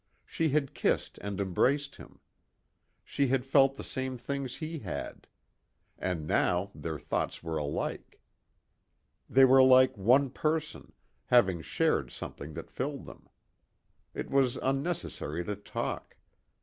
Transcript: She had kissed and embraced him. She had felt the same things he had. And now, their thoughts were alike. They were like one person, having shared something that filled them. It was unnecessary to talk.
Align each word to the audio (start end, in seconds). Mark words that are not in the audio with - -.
She 0.25 0.49
had 0.49 0.73
kissed 0.73 1.19
and 1.21 1.39
embraced 1.39 1.97
him. 1.97 2.21
She 3.03 3.27
had 3.27 3.45
felt 3.45 3.75
the 3.75 3.83
same 3.83 4.17
things 4.17 4.55
he 4.55 4.79
had. 4.79 5.27
And 5.99 6.25
now, 6.25 6.71
their 6.73 6.97
thoughts 6.97 7.43
were 7.43 7.57
alike. 7.59 8.19
They 9.29 9.45
were 9.45 9.61
like 9.61 9.95
one 9.95 10.31
person, 10.31 10.93
having 11.27 11.61
shared 11.61 12.09
something 12.11 12.53
that 12.55 12.71
filled 12.71 13.05
them. 13.05 13.29
It 14.15 14.31
was 14.31 14.57
unnecessary 14.57 15.45
to 15.45 15.55
talk. 15.55 16.17